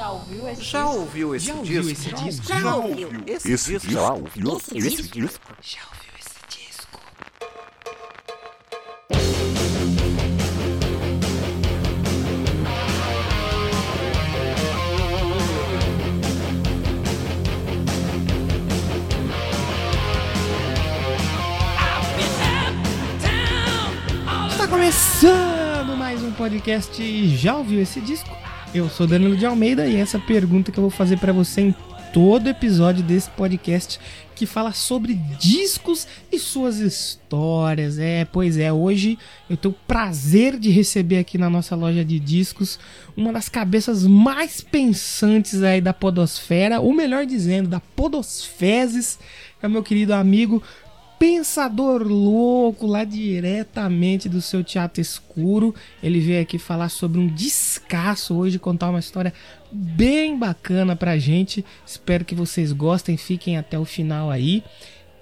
[0.00, 0.98] Já ouviu esse Já disco?
[0.98, 2.08] ouviu esse Já ouviu disco?
[2.08, 2.46] esse disco?
[2.46, 3.08] Já ouviu.
[3.26, 3.90] Esse, Esse disco?
[3.92, 5.20] já ouviu Esse esse disco?
[5.20, 5.56] disco?
[5.60, 7.00] Já ouviu esse disco?
[24.50, 27.28] Está começando mais um podcast.
[27.36, 28.36] Já ouviu esse disco?
[28.72, 31.74] Eu sou Danilo de Almeida e essa pergunta que eu vou fazer pra você em
[32.12, 33.98] todo episódio desse podcast
[34.36, 37.98] que fala sobre discos e suas histórias.
[37.98, 39.18] É, pois é, hoje
[39.48, 42.78] eu tenho o prazer de receber aqui na nossa loja de discos
[43.16, 49.18] uma das cabeças mais pensantes aí da podosfera, ou melhor dizendo, da podosfezes,
[49.60, 50.62] é o meu querido amigo
[51.20, 55.74] Pensador Louco, lá diretamente do seu teatro escuro.
[56.02, 59.30] Ele veio aqui falar sobre um descasso hoje, contar uma história
[59.70, 61.62] bem bacana pra gente.
[61.86, 64.64] Espero que vocês gostem, fiquem até o final aí.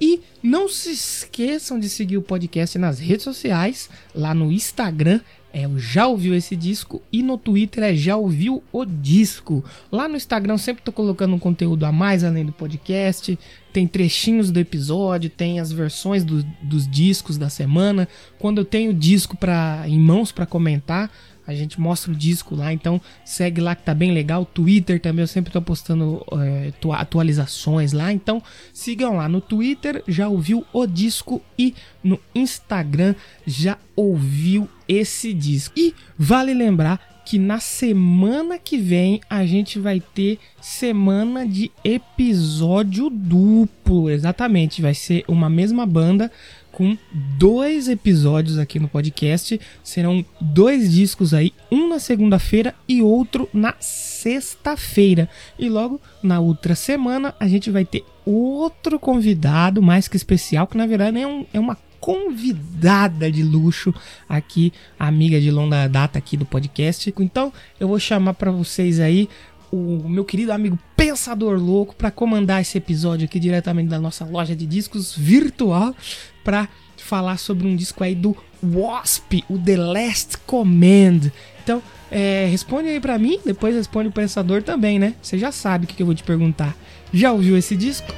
[0.01, 5.21] E não se esqueçam de seguir o podcast nas redes sociais, lá no Instagram
[5.59, 9.65] é o Já Ouviu Esse Disco e no Twitter é Já Ouviu o Disco.
[9.91, 13.39] Lá no Instagram sempre tô colocando um conteúdo a mais além do podcast,
[13.73, 18.07] tem trechinhos do episódio, tem as versões do- dos discos da semana.
[18.39, 21.11] Quando eu tenho disco pra, em mãos para comentar,
[21.49, 24.45] a gente mostra o disco lá, então segue lá que tá bem legal.
[24.45, 28.13] Twitter também, eu sempre tô postando é, atua- atualizações lá.
[28.13, 31.75] Então sigam lá no Twitter, já ouviu o disco e
[32.05, 33.15] no Instagram
[33.47, 35.73] já ouviu esse disco.
[35.75, 43.11] E vale lembrar que na semana que vem a gente vai ter semana de episódio
[43.11, 44.09] duplo.
[44.09, 46.33] Exatamente, vai ser uma mesma banda
[46.73, 46.97] com
[47.39, 49.61] dois episódios aqui no podcast.
[49.85, 55.29] Serão dois discos aí, um na segunda-feira e outro na sexta-feira.
[55.59, 60.79] E logo na outra semana a gente vai ter outro convidado mais que especial, que
[60.79, 63.95] na verdade é, um- é uma convidada de luxo
[64.29, 67.13] aqui, amiga de longa data aqui do podcast.
[67.19, 69.29] Então eu vou chamar para vocês aí
[69.71, 74.57] o meu querido amigo Pensador Louco para comandar esse episódio aqui diretamente da nossa loja
[74.57, 75.95] de discos virtual
[76.43, 81.31] para falar sobre um disco aí do Wasp, o The Last Command.
[81.63, 85.15] Então, é, responde aí pra mim, depois responde o Pensador também, né?
[85.23, 86.77] Você já sabe o que eu vou te perguntar.
[87.13, 88.13] Já ouviu esse disco?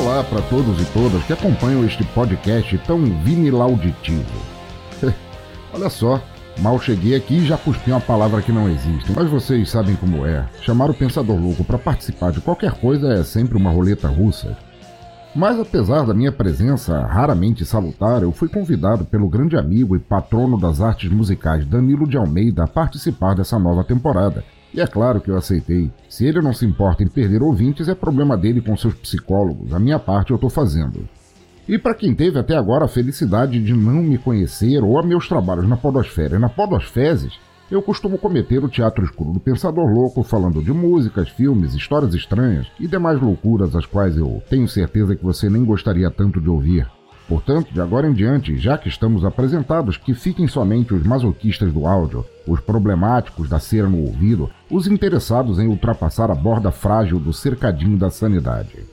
[0.00, 4.24] Olá para todos e todas que acompanham este podcast tão vinilauditivo.
[5.74, 6.22] Olha só,
[6.58, 9.12] mal cheguei aqui e já cuspi uma palavra que não existe.
[9.14, 10.48] Mas vocês sabem como é.
[10.62, 14.56] Chamar o Pensador Louco para participar de qualquer coisa é sempre uma roleta russa.
[15.36, 20.58] Mas apesar da minha presença raramente salutar, eu fui convidado pelo grande amigo e patrono
[20.58, 24.42] das artes musicais Danilo de Almeida a participar dessa nova temporada.
[24.72, 25.90] E é claro que eu aceitei.
[26.08, 29.74] Se ele não se importa em perder ouvintes, é problema dele com seus psicólogos.
[29.74, 31.08] A minha parte eu tô fazendo.
[31.68, 35.28] E para quem teve até agora a felicidade de não me conhecer ou a meus
[35.28, 37.38] trabalhos na Podosfera e na Podosfezes,
[37.70, 42.66] eu costumo cometer o teatro escuro do Pensador Louco falando de músicas, filmes, histórias estranhas
[42.80, 46.88] e demais loucuras as quais eu tenho certeza que você nem gostaria tanto de ouvir.
[47.30, 51.86] Portanto, de agora em diante, já que estamos apresentados, que fiquem somente os masoquistas do
[51.86, 57.32] áudio, os problemáticos da cera no ouvido, os interessados em ultrapassar a borda frágil do
[57.32, 58.84] cercadinho da sanidade.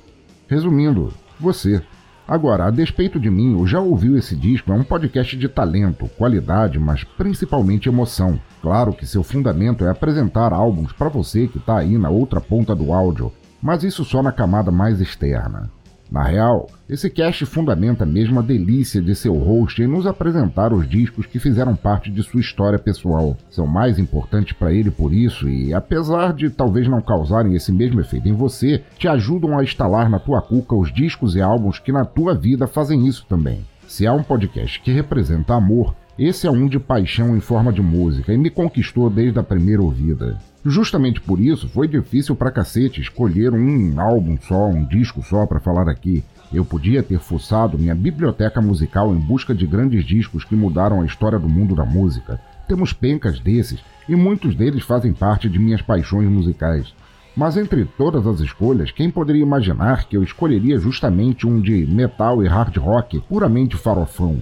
[0.47, 1.81] Resumindo, você.
[2.27, 6.07] Agora, a despeito de mim, o Já Ouviu Esse Disco é um podcast de talento,
[6.15, 8.39] qualidade, mas principalmente emoção.
[8.61, 12.75] Claro que seu fundamento é apresentar álbuns para você que está aí na outra ponta
[12.75, 15.71] do áudio, mas isso só na camada mais externa.
[16.09, 20.88] Na real, esse cast fundamenta mesmo a delícia de seu host em nos apresentar os
[20.88, 23.36] discos que fizeram parte de sua história pessoal.
[23.50, 28.00] São mais importantes para ele por isso e, apesar de talvez não causarem esse mesmo
[28.00, 31.92] efeito em você, te ajudam a instalar na tua cuca os discos e álbuns que
[31.92, 33.65] na tua vida fazem isso também.
[33.86, 37.81] Se há um podcast que representa amor, esse é um de paixão em forma de
[37.81, 40.38] música e me conquistou desde a primeira ouvida.
[40.65, 45.59] Justamente por isso foi difícil pra cacete escolher um álbum só, um disco só pra
[45.59, 46.24] falar aqui.
[46.51, 51.06] Eu podia ter fuçado minha biblioteca musical em busca de grandes discos que mudaram a
[51.06, 52.39] história do mundo da música.
[52.68, 56.94] Temos pencas desses e muitos deles fazem parte de minhas paixões musicais.
[57.36, 62.44] Mas entre todas as escolhas, quem poderia imaginar que eu escolheria justamente um de metal
[62.44, 64.42] e hard rock puramente farofão?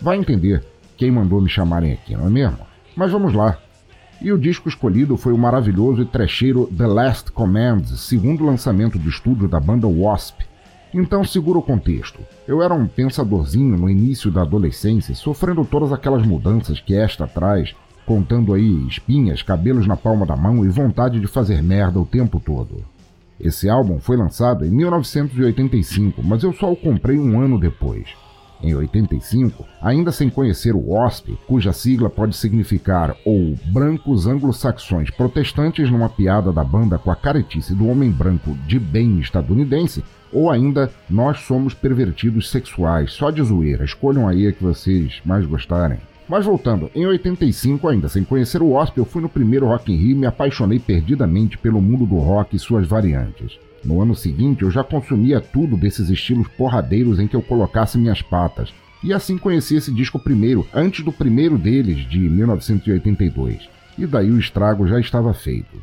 [0.00, 0.64] Vai entender
[0.96, 2.58] quem mandou me chamarem aqui, não é mesmo?
[2.96, 3.58] Mas vamos lá.
[4.24, 9.08] E o disco escolhido foi o maravilhoso e trecheiro The Last Commands, segundo lançamento de
[9.08, 10.42] estúdio da banda Wasp.
[10.94, 12.20] Então segura o contexto.
[12.46, 17.74] Eu era um pensadorzinho no início da adolescência, sofrendo todas aquelas mudanças que esta traz,
[18.06, 22.38] contando aí espinhas, cabelos na palma da mão e vontade de fazer merda o tempo
[22.38, 22.84] todo.
[23.40, 28.21] Esse álbum foi lançado em 1985, mas eu só o comprei um ano depois.
[28.62, 35.90] Em 85, ainda sem conhecer o WASP, cuja sigla pode significar ou brancos anglo-saxões protestantes
[35.90, 40.92] numa piada da banda com a caretice do homem branco de bem estadunidense, ou ainda
[41.10, 45.98] nós somos pervertidos sexuais, só de zoeira, escolham aí a que vocês mais gostarem.
[46.28, 49.96] Mas voltando, em 85 ainda, sem conhecer o Wasp, eu fui no primeiro Rock in
[49.96, 53.58] Rio e me apaixonei perdidamente pelo mundo do rock e suas variantes.
[53.84, 58.22] No ano seguinte, eu já consumia tudo desses estilos porradeiros em que eu colocasse minhas
[58.22, 63.68] patas, e assim conheci esse disco primeiro, antes do primeiro deles, de 1982.
[63.98, 65.82] E daí o estrago já estava feito.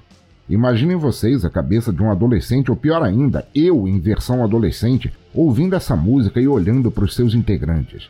[0.50, 5.76] Imaginem vocês a cabeça de um adolescente, ou pior ainda, eu em versão adolescente, ouvindo
[5.76, 8.10] essa música e olhando para os seus integrantes.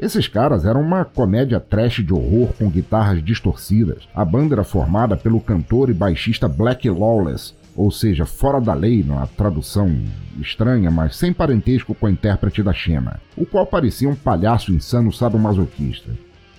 [0.00, 4.08] Esses caras eram uma comédia trash de horror com guitarras distorcidas.
[4.14, 9.02] A banda era formada pelo cantor e baixista Black Lawless, ou seja, fora da lei,
[9.02, 9.94] numa tradução
[10.40, 15.12] estranha, mas sem parentesco com a intérprete da Xena, o qual parecia um palhaço insano
[15.12, 16.12] sadomasoquista.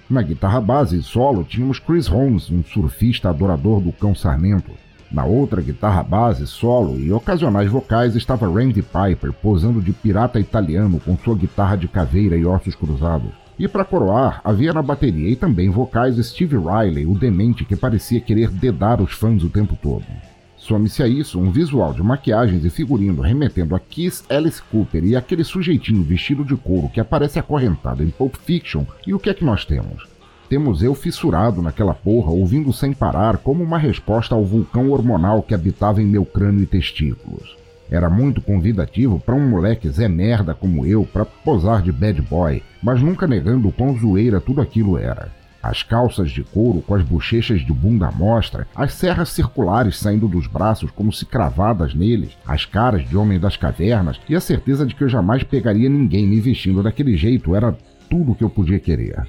[0.10, 4.72] Na guitarra base e solo tínhamos Chris Holmes, um surfista adorador do cão sarmento.
[5.12, 11.00] Na outra guitarra base, solo e ocasionais vocais estava Randy Piper posando de pirata italiano
[11.00, 13.32] com sua guitarra de caveira e ossos cruzados.
[13.58, 18.20] E para coroar, havia na bateria e também vocais Steve Riley, o demente que parecia
[18.20, 20.04] querer dedar os fãs o tempo todo.
[20.68, 25.16] Some-se a isso um visual de maquiagens e figurino remetendo a Kiss Alice Cooper e
[25.16, 29.34] aquele sujeitinho vestido de couro que aparece acorrentado em Pulp Fiction, e o que é
[29.36, 30.08] que nós temos?
[30.50, 35.54] Temos eu fissurado naquela porra, ouvindo sem parar como uma resposta ao vulcão hormonal que
[35.54, 37.56] habitava em meu crânio e testículos.
[37.92, 42.64] Era muito convidativo para um moleque Zé Merda como eu para posar de bad boy,
[42.82, 45.32] mas nunca negando o quão zoeira tudo aquilo era
[45.70, 50.28] as calças de couro com as bochechas de bunda à mostra, as serras circulares saindo
[50.28, 54.86] dos braços como se cravadas neles, as caras de homem das cavernas e a certeza
[54.86, 57.78] de que eu jamais pegaria ninguém me vestindo daquele jeito era
[58.10, 59.28] tudo o que eu podia querer.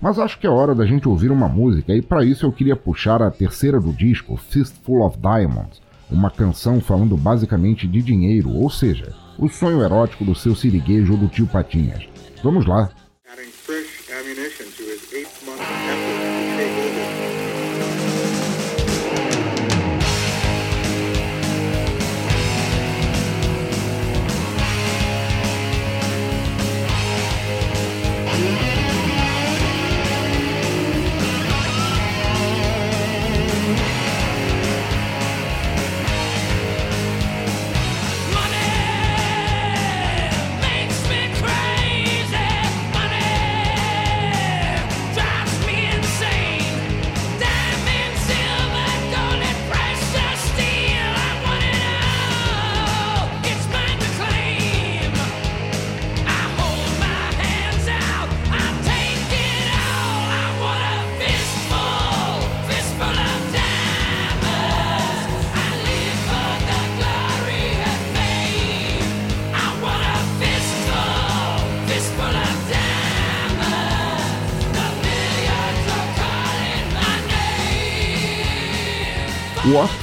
[0.00, 2.74] Mas acho que é hora da gente ouvir uma música e para isso eu queria
[2.74, 5.80] puxar a terceira do disco, Fistful of Diamonds,
[6.10, 11.18] uma canção falando basicamente de dinheiro, ou seja, o sonho erótico do seu siriguejo ou
[11.18, 12.06] do tio Patinhas.
[12.42, 12.90] Vamos lá!
[13.24, 13.81] O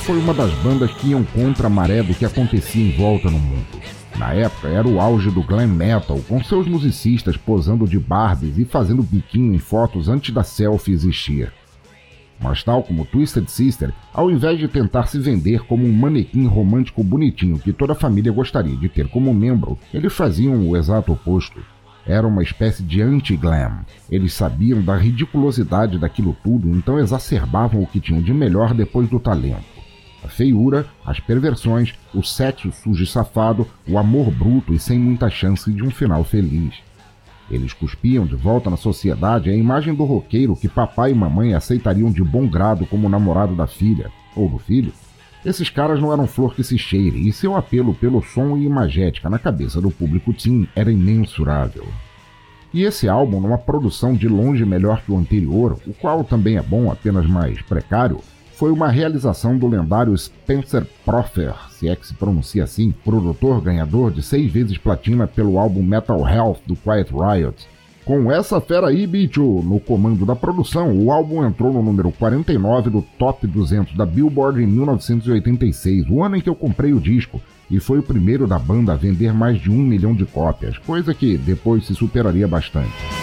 [0.10, 3.38] foi uma das bandas que iam contra a maré do que acontecia em volta no
[3.38, 3.68] mundo.
[4.18, 8.66] Na época era o auge do glam metal, com seus musicistas posando de Barbies e
[8.66, 11.54] fazendo biquinho em fotos antes da selfie existir.
[12.42, 17.04] Mas tal como Twisted Sister, ao invés de tentar se vender como um manequim romântico
[17.04, 21.62] bonitinho que toda família gostaria de ter como membro, eles faziam o exato oposto
[22.08, 23.86] era uma espécie de anti-glam.
[24.10, 29.20] Eles sabiam da ridiculosidade daquilo tudo, então exacerbavam o que tinham de melhor depois do
[29.20, 29.79] talento.
[30.24, 35.30] A feiura, as perversões, o sexo sujo e safado, o amor bruto e sem muita
[35.30, 36.76] chance de um final feliz.
[37.50, 42.12] Eles cuspiam de volta na sociedade a imagem do roqueiro que papai e mamãe aceitariam
[42.12, 44.94] de bom grado como namorado da filha, ou do filho.
[45.44, 49.30] Esses caras não eram flor que se cheire, e seu apelo pelo som e imagética
[49.30, 51.88] na cabeça do público teen era imensurável.
[52.74, 56.62] E esse álbum, numa produção de longe melhor que o anterior, o qual também é
[56.62, 58.20] bom, apenas mais precário,
[58.60, 64.12] foi uma realização do lendário Spencer Proffer, se é que se pronuncia assim, produtor ganhador
[64.12, 67.56] de seis vezes platina pelo álbum Metal Health do Quiet Riot.
[68.04, 72.90] Com essa fera aí, bicho, no comando da produção, o álbum entrou no número 49
[72.90, 77.40] do Top 200 da Billboard em 1986, o ano em que eu comprei o disco,
[77.72, 81.14] e foi o primeiro da banda a vender mais de um milhão de cópias, coisa
[81.14, 83.19] que depois se superaria bastante.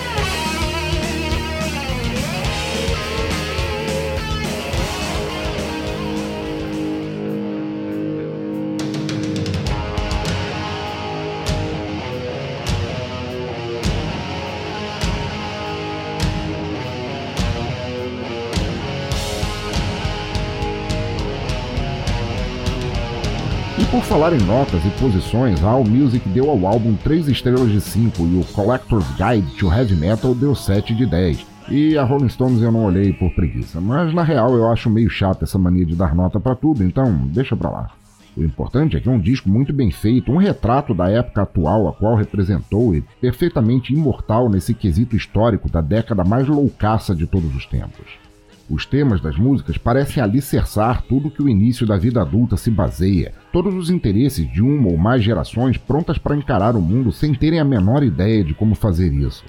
[24.27, 28.41] Falar em notas e posições, a AllMusic deu ao álbum 3 estrelas de 5 e
[28.41, 31.47] o Collector's Guide to Heavy Metal deu 7 de 10.
[31.69, 35.09] E a Rolling Stones eu não olhei por preguiça, mas na real eu acho meio
[35.09, 37.91] chato essa mania de dar nota para tudo, então deixa pra lá.
[38.37, 41.87] O importante é que é um disco muito bem feito, um retrato da época atual
[41.87, 47.55] a qual representou e perfeitamente imortal nesse quesito histórico da década mais loucaça de todos
[47.55, 48.26] os tempos.
[48.69, 53.33] Os temas das músicas parecem alicerçar tudo que o início da vida adulta se baseia,
[53.53, 57.61] todos os interesses de uma ou mais gerações prontas para encarar o mundo sem terem
[57.61, 59.45] a menor ideia de como fazer isso.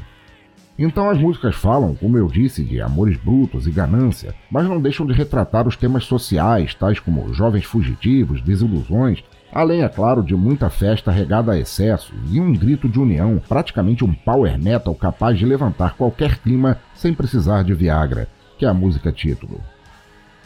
[0.77, 5.07] Então as músicas falam, como eu disse, de amores brutos e ganância, mas não deixam
[5.07, 10.69] de retratar os temas sociais, tais como jovens fugitivos, desilusões, além, é claro, de muita
[10.69, 15.45] festa regada a excessos e um grito de união, praticamente um power metal capaz de
[15.47, 19.61] levantar qualquer clima sem precisar de Viagra que é a música título.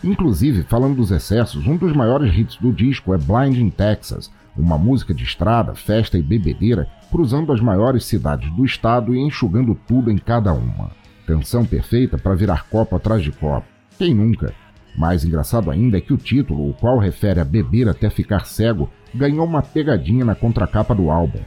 [0.04, 4.78] Inclusive, falando dos excessos, um dos maiores hits do disco é Blind in Texas, uma
[4.78, 10.10] música de estrada, festa e bebedeira cruzando as maiores cidades do estado e enxugando tudo
[10.10, 10.92] em cada uma.
[11.28, 13.68] Canção perfeita para virar copo atrás de copo.
[13.98, 14.54] Quem nunca?
[14.98, 18.90] Mais engraçado ainda é que o título, o qual refere a beber até ficar cego,
[19.14, 21.40] ganhou uma pegadinha na contracapa do álbum.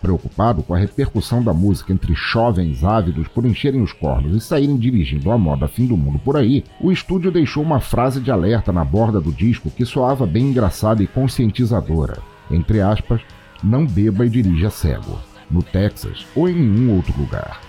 [0.00, 4.76] Preocupado com a repercussão da música entre jovens ávidos por encherem os cornos e saírem
[4.76, 8.72] dirigindo a moda fim do mundo por aí, o estúdio deixou uma frase de alerta
[8.72, 12.18] na borda do disco que soava bem engraçada e conscientizadora.
[12.50, 13.20] Entre aspas,
[13.62, 15.18] não beba e dirija cego,
[15.50, 17.60] no Texas ou em nenhum outro lugar.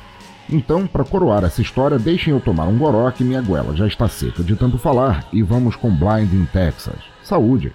[0.49, 4.07] Então, para coroar essa história, deixem eu tomar um goró que minha goela já está
[4.07, 6.99] seca de tanto falar e vamos com Blind in Texas.
[7.23, 7.73] Saúde!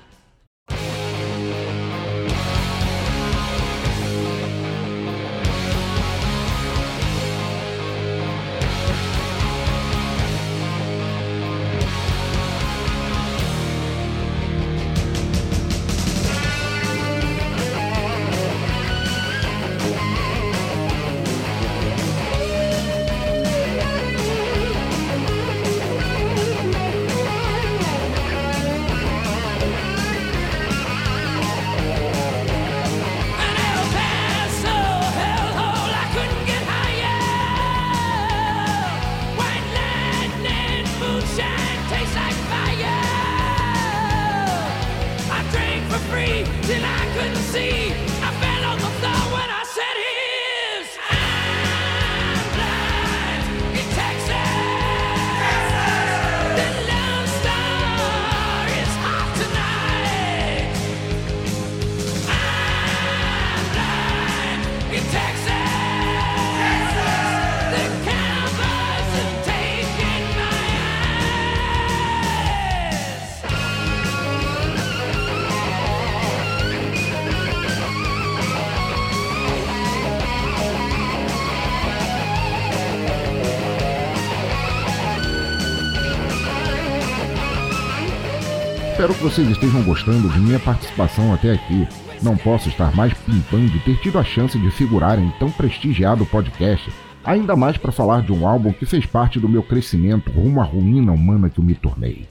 [89.07, 91.87] Espero que vocês estejam gostando de minha participação até aqui.
[92.21, 96.27] Não posso estar mais pimpando de ter tido a chance de figurar em tão prestigiado
[96.27, 96.91] podcast,
[97.25, 100.65] ainda mais para falar de um álbum que fez parte do meu crescimento rumo à
[100.65, 102.27] ruína humana que eu me tornei.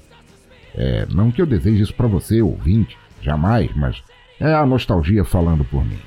[0.75, 4.03] É, não que eu deseje isso para você, ouvinte, jamais, mas
[4.37, 5.99] é a nostalgia falando por mim.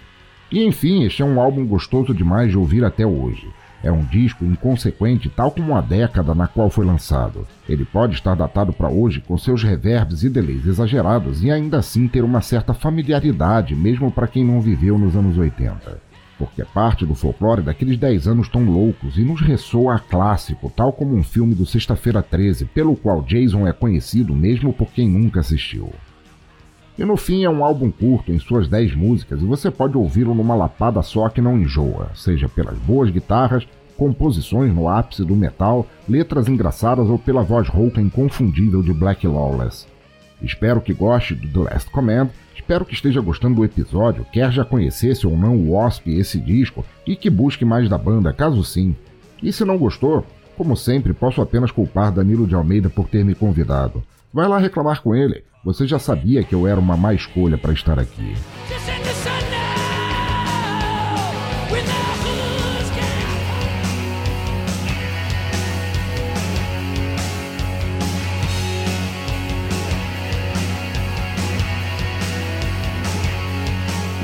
[0.53, 3.49] E enfim, este é um álbum gostoso demais de ouvir até hoje.
[3.83, 7.47] É um disco inconsequente, tal como a década na qual foi lançado.
[7.69, 12.09] Ele pode estar datado para hoje com seus reverbs e delays exagerados e ainda assim
[12.09, 16.01] ter uma certa familiaridade, mesmo para quem não viveu nos anos 80.
[16.37, 20.73] Porque é parte do folclore daqueles 10 anos tão loucos e nos ressoa a clássico,
[20.75, 25.09] tal como um filme do Sexta-feira 13, pelo qual Jason é conhecido mesmo por quem
[25.09, 25.93] nunca assistiu.
[26.99, 30.35] E no fim é um álbum curto em suas 10 músicas e você pode ouvi-lo
[30.35, 35.87] numa lapada só que não enjoa, seja pelas boas guitarras, composições no ápice do metal,
[36.09, 39.87] letras engraçadas ou pela voz rouca inconfundível de Black Lawless.
[40.43, 44.65] Espero que goste do The Last Command, espero que esteja gostando do episódio, quer já
[44.65, 48.97] conhecesse ou não o Wasp esse disco e que busque mais da banda, caso sim.
[49.41, 50.27] E se não gostou,
[50.57, 54.03] como sempre, posso apenas culpar Danilo de Almeida por ter me convidado.
[54.39, 55.43] Vai lá reclamar com ele.
[55.65, 58.37] Você já sabia que eu era uma má escolha para estar aqui.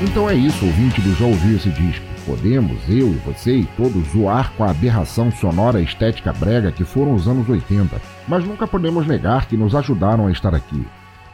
[0.01, 2.05] Então é isso, ouvinte do Já Ouviu Esse Disco.
[2.25, 7.13] Podemos, eu e você e todos, zoar com a aberração sonora estética brega que foram
[7.13, 10.85] os anos 80, mas nunca podemos negar que nos ajudaram a estar aqui.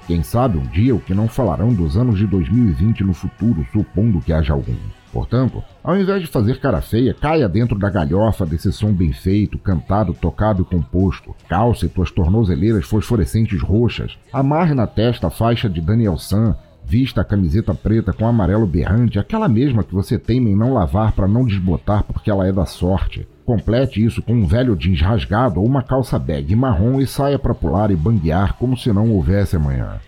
[0.08, 4.20] Quem sabe um dia o que não falarão dos anos de 2020 no futuro, supondo
[4.20, 4.76] que haja algum.
[5.14, 9.58] Portanto, ao invés de fazer cara feia, caia dentro da galhofa desse som bem feito,
[9.58, 11.36] cantado, tocado e composto.
[11.48, 14.18] Calce tuas tornozeleiras fosforescentes roxas.
[14.32, 19.20] Amarre na testa a faixa de Daniel San Vista a camiseta preta com amarelo berrante,
[19.20, 22.66] aquela mesma que você teme em não lavar para não desbotar porque ela é da
[22.66, 23.28] sorte.
[23.46, 27.56] Complete isso com um velho jeans rasgado ou uma calça bag marrom e saia para
[27.56, 30.00] pular e banguear como se não houvesse amanhã.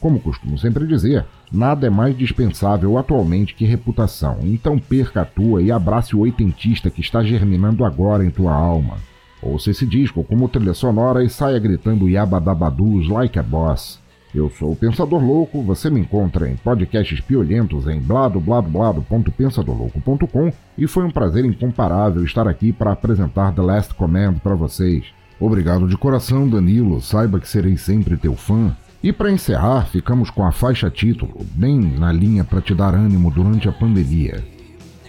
[0.00, 5.62] Como costumo sempre dizer, nada é mais dispensável atualmente que reputação, então perca a tua
[5.62, 8.98] e abrace o oitentista que está germinando agora em tua alma.
[9.42, 14.00] Ouça esse disco como trilha sonora e saia gritando yabadabadus like a boss.
[14.34, 21.04] Eu sou o Pensador Louco, você me encontra em podcasts piolentos em bladobladoblado.pensadorlouco.com e foi
[21.04, 25.06] um prazer incomparável estar aqui para apresentar The Last Command para vocês.
[25.38, 28.74] Obrigado de coração, Danilo, saiba que serei sempre teu fã.
[29.02, 33.30] E para encerrar, ficamos com a faixa título, bem na linha para te dar ânimo
[33.30, 34.42] durante a pandemia.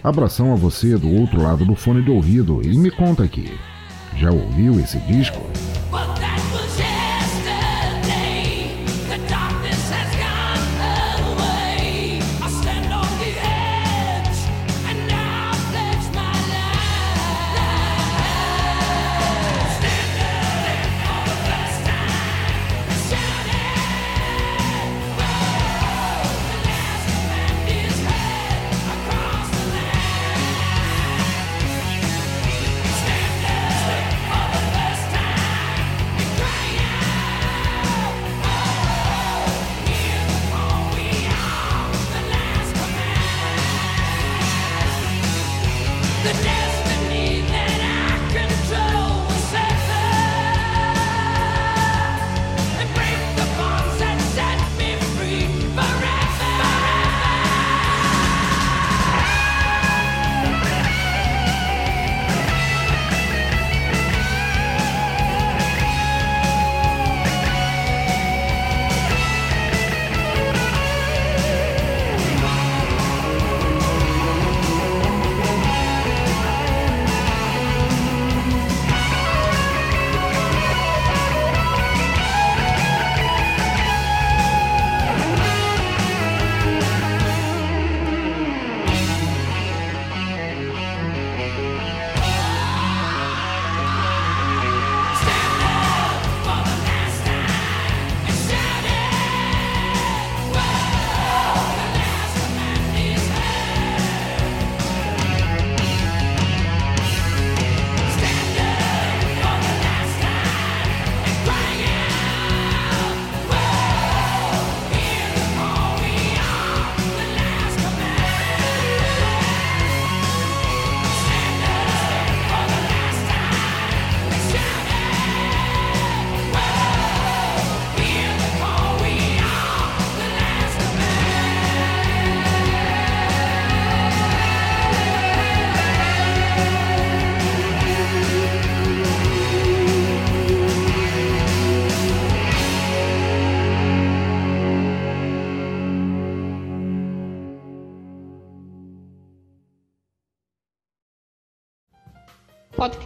[0.02, 3.58] Abração a você do outro lado do fone de ouvido e me conta aqui.
[4.16, 5.40] Já ouviu esse disco?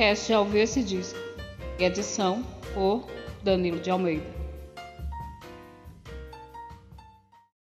[0.03, 1.19] Podcast Já Ouviu Esse Disco.
[1.79, 2.43] Edição
[2.75, 3.07] por
[3.45, 4.42] Danilo de Almeida.